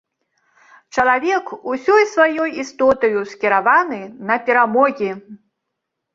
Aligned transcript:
Чалавек 0.95 1.45
усёй 1.73 2.03
сваёй 2.13 2.49
істотаю 2.65 3.19
скіраваны 3.33 4.01
на 4.33 4.41
перамогі. 4.51 5.11